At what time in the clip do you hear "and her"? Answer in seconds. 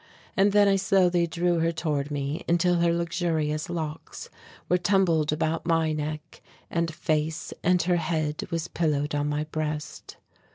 7.61-7.97